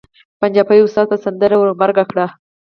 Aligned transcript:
پنجابي 0.39 0.77
استاد 0.83 1.05
به 1.11 1.17
سندره 1.25 1.55
ور 1.59 1.69
غبرګه 1.73 2.03
کړي. 2.11 2.25